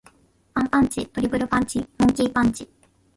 [0.55, 1.05] アンパンチ。
[1.09, 1.77] トリプルパンチ。
[1.99, 2.67] モンキー・パンチ。